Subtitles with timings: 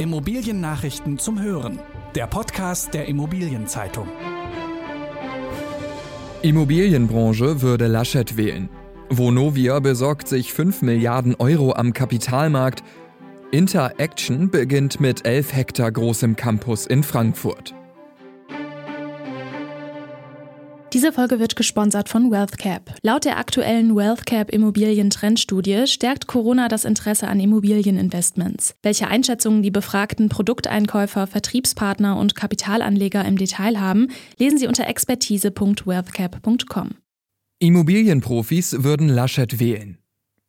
[0.00, 1.78] Immobiliennachrichten zum Hören.
[2.14, 4.08] Der Podcast der Immobilienzeitung.
[6.40, 8.70] Immobilienbranche würde Laschet wählen.
[9.10, 12.82] Vonovia besorgt sich 5 Milliarden Euro am Kapitalmarkt.
[13.50, 17.74] Interaction beginnt mit 11 Hektar großem Campus in Frankfurt.
[20.92, 22.96] Diese Folge wird gesponsert von WealthCap.
[23.02, 28.74] Laut der aktuellen WealthCap Immobilien-Trendstudie stärkt Corona das Interesse an Immobilieninvestments.
[28.82, 36.88] Welche Einschätzungen die befragten Produkteinkäufer, Vertriebspartner und Kapitalanleger im Detail haben, lesen Sie unter expertise.wealthcap.com.
[37.60, 39.98] Immobilienprofis würden Laschet wählen.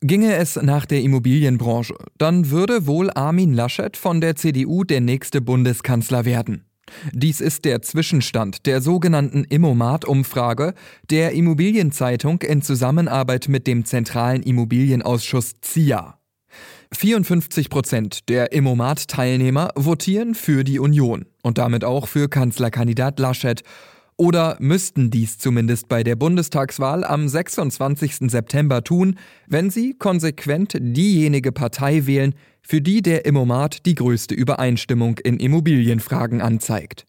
[0.00, 5.40] Ginge es nach der Immobilienbranche, dann würde wohl Armin Laschet von der CDU der nächste
[5.40, 6.64] Bundeskanzler werden.
[7.12, 10.74] Dies ist der Zwischenstand der sogenannten Immomat-Umfrage
[11.10, 16.18] der Immobilienzeitung in Zusammenarbeit mit dem Zentralen Immobilienausschuss ZIA.
[16.92, 23.62] 54 Prozent der Immomat-Teilnehmer votieren für die Union und damit auch für Kanzlerkandidat Laschet
[24.22, 28.30] oder müssten dies zumindest bei der Bundestagswahl am 26.
[28.30, 35.18] September tun, wenn sie konsequent diejenige Partei wählen, für die der Immomat die größte Übereinstimmung
[35.18, 37.04] in Immobilienfragen anzeigt.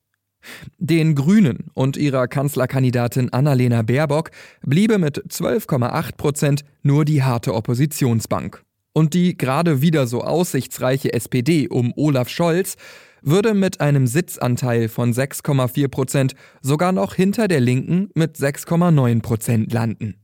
[0.80, 4.32] Den Grünen und ihrer Kanzlerkandidatin Annalena Baerbock
[4.66, 8.64] bliebe mit 12,8 Prozent nur die harte Oppositionsbank.
[8.94, 12.76] Und die gerade wieder so aussichtsreiche SPD um Olaf Scholz
[13.24, 19.74] würde mit einem Sitzanteil von 6,4 Prozent sogar noch hinter der Linken mit 6,9 Prozent
[19.74, 20.16] landen.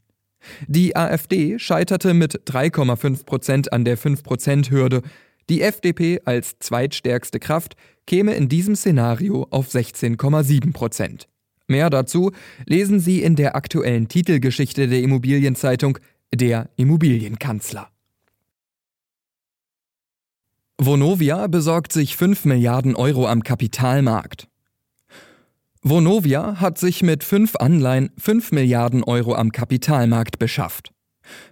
[0.67, 5.01] Die AfD scheiterte mit 3,5 Prozent an der 5-Prozent-Hürde.
[5.49, 7.75] Die FDP als zweitstärkste Kraft
[8.05, 11.27] käme in diesem Szenario auf 16,7 Prozent.
[11.67, 12.31] Mehr dazu
[12.65, 15.99] lesen Sie in der aktuellen Titelgeschichte der Immobilienzeitung
[16.33, 17.89] Der Immobilienkanzler.
[20.81, 24.47] Vonovia besorgt sich 5 Milliarden Euro am Kapitalmarkt.
[25.81, 30.93] Vonovia hat sich mit fünf Anleihen 5 Milliarden Euro am Kapitalmarkt beschafft.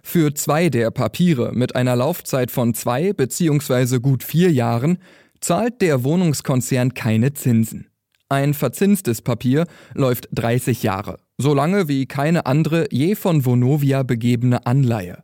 [0.02, 3.98] Für zwei der Papiere mit einer Laufzeit von zwei bzw.
[3.98, 4.96] gut vier Jahren
[5.40, 7.88] zahlt der Wohnungskonzern keine Zinsen.
[8.30, 14.64] Ein verzinstes Papier läuft 30 Jahre, so lange wie keine andere je von Vonovia begebene
[14.64, 15.22] Anleihe.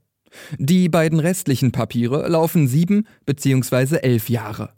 [0.58, 3.98] Die beiden restlichen Papiere laufen sieben bzw.
[3.98, 4.72] elf Jahre.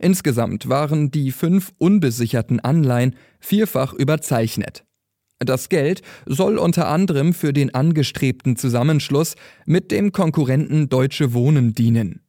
[0.00, 4.84] Insgesamt waren die fünf unbesicherten Anleihen vierfach überzeichnet.
[5.38, 9.34] Das Geld soll unter anderem für den angestrebten Zusammenschluss
[9.66, 12.20] mit dem Konkurrenten Deutsche Wohnen dienen.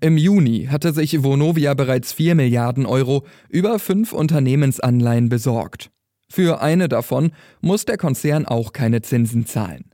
[0.00, 5.90] Im Juni hatte sich Vonovia bereits 4 Milliarden Euro über fünf Unternehmensanleihen besorgt.
[6.30, 9.87] Für eine davon muss der Konzern auch keine Zinsen zahlen.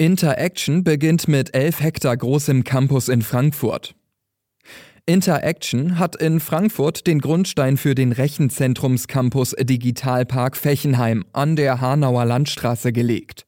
[0.00, 3.96] Interaction beginnt mit 11 Hektar großem Campus in Frankfurt.
[5.06, 12.92] Interaction hat in Frankfurt den Grundstein für den Rechenzentrumscampus Digitalpark Fechenheim an der Hanauer Landstraße
[12.92, 13.44] gelegt.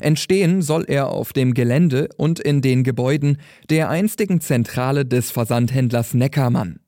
[0.00, 3.36] Entstehen soll er auf dem Gelände und in den Gebäuden
[3.68, 6.80] der einstigen Zentrale des Versandhändlers Neckermann.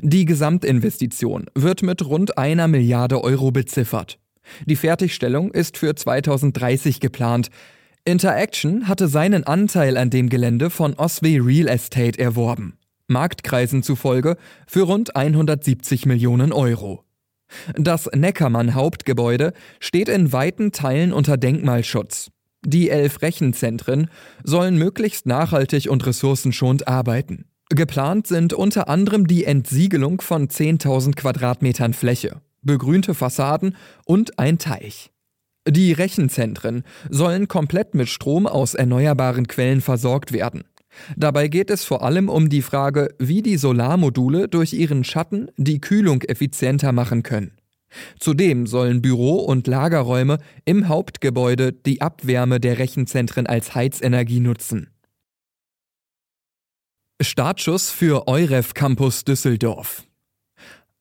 [0.00, 4.18] Die Gesamtinvestition wird mit rund einer Milliarde Euro beziffert.
[4.64, 7.50] Die Fertigstellung ist für 2030 geplant.
[8.04, 12.78] Interaction hatte seinen Anteil an dem Gelände von Oswey Real Estate erworben.
[13.06, 14.36] Marktkreisen zufolge
[14.66, 17.04] für rund 170 Millionen Euro.
[17.74, 22.30] Das Neckermann-Hauptgebäude steht in weiten Teilen unter Denkmalschutz.
[22.66, 24.10] Die elf Rechenzentren
[24.44, 27.46] sollen möglichst nachhaltig und ressourcenschonend arbeiten.
[27.70, 35.10] Geplant sind unter anderem die Entsiegelung von 10.000 Quadratmetern Fläche, begrünte Fassaden und ein Teich.
[35.68, 40.64] Die Rechenzentren sollen komplett mit Strom aus erneuerbaren Quellen versorgt werden.
[41.14, 45.80] Dabei geht es vor allem um die Frage, wie die Solarmodule durch ihren Schatten die
[45.80, 47.52] Kühlung effizienter machen können.
[48.18, 54.88] Zudem sollen Büro- und Lagerräume im Hauptgebäude die Abwärme der Rechenzentren als Heizenergie nutzen.
[57.20, 60.07] Startschuss für Euref Campus Düsseldorf.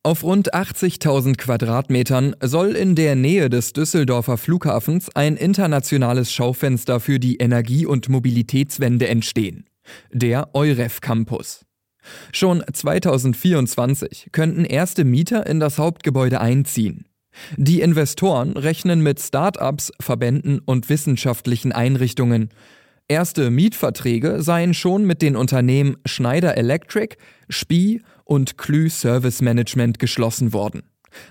[0.08, 7.20] Auf rund 80.000 Quadratmetern soll in der Nähe des Düsseldorfer Flughafens ein internationales Schaufenster für
[7.20, 9.66] die Energie- und Mobilitätswende entstehen
[10.14, 11.66] der Euref Campus.
[12.32, 17.04] Schon 2024 könnten erste Mieter in das Hauptgebäude einziehen.
[17.58, 22.52] Die Investoren rechnen mit Start-ups, Verbänden und wissenschaftlichen Einrichtungen.
[23.10, 27.18] Erste Mietverträge seien schon mit den Unternehmen Schneider Electric,
[27.50, 30.84] Spie und Klü Service Management geschlossen worden.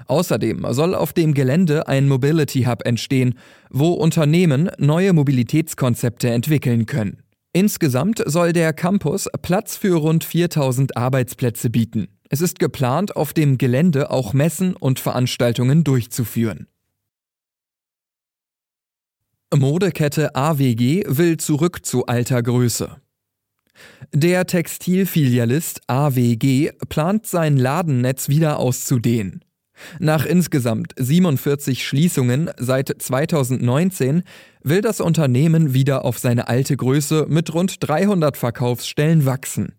[0.07, 3.39] Außerdem soll auf dem Gelände ein Mobility Hub entstehen,
[3.71, 7.23] wo Unternehmen neue Mobilitätskonzepte entwickeln können.
[7.53, 12.09] Insgesamt soll der Campus Platz für rund 4000 Arbeitsplätze bieten.
[12.29, 16.67] Es ist geplant, auf dem Gelände auch Messen und Veranstaltungen durchzuführen.
[19.55, 22.97] Modekette AWG will zurück zu alter Größe.
[24.13, 29.43] Der Textilfilialist AWG plant sein Ladennetz wieder auszudehnen.
[29.99, 34.23] Nach insgesamt 47 Schließungen seit 2019
[34.63, 39.75] will das Unternehmen wieder auf seine alte Größe mit rund 300 Verkaufsstellen wachsen.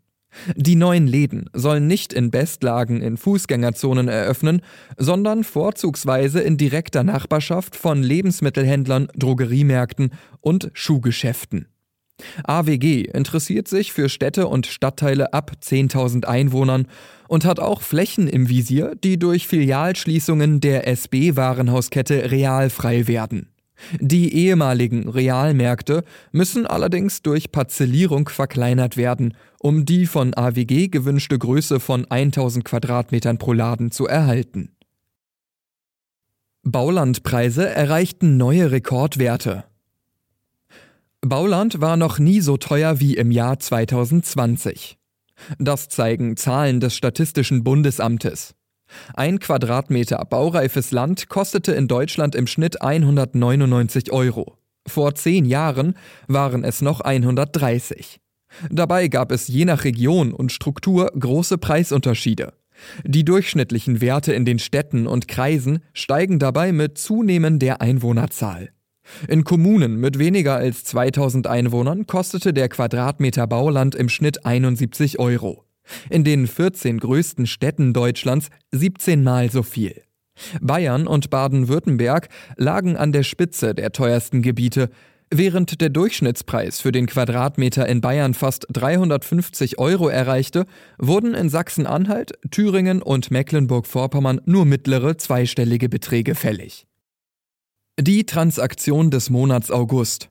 [0.56, 4.62] Die neuen Läden sollen nicht in Bestlagen in Fußgängerzonen eröffnen,
[4.98, 10.12] sondern vorzugsweise in direkter Nachbarschaft von Lebensmittelhändlern, Drogeriemärkten
[10.42, 11.68] und Schuhgeschäften.
[12.44, 16.88] AWG interessiert sich für Städte und Stadtteile ab 10.000 Einwohnern
[17.28, 23.50] und hat auch Flächen im Visier, die durch Filialschließungen der SB-Warenhauskette Real frei werden.
[24.00, 31.80] Die ehemaligen Realmärkte müssen allerdings durch Parzellierung verkleinert werden, um die von AWG gewünschte Größe
[31.80, 34.72] von 1000 Quadratmetern pro Laden zu erhalten.
[36.64, 39.64] Baulandpreise erreichten neue Rekordwerte.
[41.30, 44.98] Bauland war noch nie so teuer wie im Jahr 2020.
[45.60, 48.56] Das zeigen Zahlen des Statistischen Bundesamtes.
[49.14, 54.58] Ein Quadratmeter baureifes Land kostete in Deutschland im Schnitt 199 Euro.
[54.88, 55.96] Vor zehn Jahren
[56.28, 58.20] waren es noch 130.
[58.70, 62.54] Dabei gab es je nach Region und Struktur große Preisunterschiede.
[63.04, 68.70] Die durchschnittlichen Werte in den Städten und Kreisen steigen dabei mit Zunehmen der Einwohnerzahl.
[69.28, 75.64] In Kommunen mit weniger als 2000 Einwohnern kostete der Quadratmeter Bauland im Schnitt 71 Euro.
[76.10, 80.02] In den 14 größten Städten Deutschlands 17 Mal so viel.
[80.62, 84.90] Bayern und Baden-Württemberg lagen an der Spitze der teuersten Gebiete,
[85.30, 90.66] Während der Durchschnittspreis für den Quadratmeter in Bayern fast 350 Euro erreichte,
[91.00, 96.88] wurden in Sachsen-Anhalt, Thüringen und Mecklenburg-Vorpommern nur mittlere zweistellige Beträge fällig.
[98.00, 100.30] Die Transaktion des Monats August.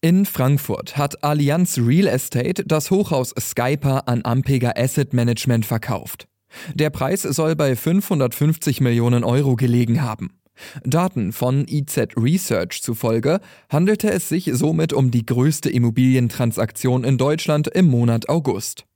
[0.00, 6.26] In Frankfurt hat Allianz Real Estate das Hochhaus Skyper an Ampega Asset Management verkauft.
[6.74, 10.40] Der Preis soll bei 550 Millionen Euro gelegen haben.
[10.82, 17.68] Daten von IZ Research zufolge handelte es sich somit um die größte Immobilientransaktion in Deutschland
[17.68, 18.86] im Monat August.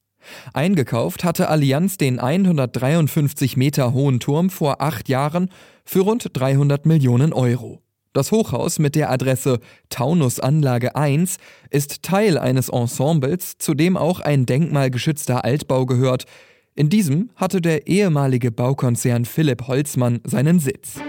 [0.52, 5.50] Eingekauft hatte Allianz den 153 Meter hohen Turm vor acht Jahren
[5.84, 7.82] für rund 300 Millionen Euro.
[8.12, 11.37] Das Hochhaus mit der Adresse Taunusanlage 1
[11.70, 16.25] ist Teil eines Ensembles, zu dem auch ein denkmalgeschützter Altbau gehört.
[16.75, 21.00] In diesem hatte der ehemalige Baukonzern Philipp Holzmann seinen Sitz.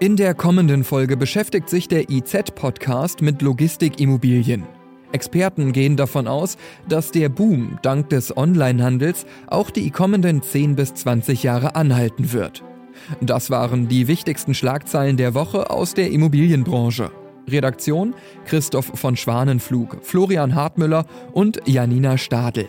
[0.00, 4.64] In der kommenden Folge beschäftigt sich der IZ-Podcast mit Logistikimmobilien.
[5.14, 6.56] Experten gehen davon aus,
[6.88, 12.62] dass der Boom dank des Onlinehandels auch die kommenden 10 bis 20 Jahre anhalten wird.
[13.20, 17.10] Das waren die wichtigsten Schlagzeilen der Woche aus der Immobilienbranche.
[17.48, 18.14] Redaktion
[18.46, 22.68] Christoph von Schwanenflug, Florian Hartmüller und Janina Stadel.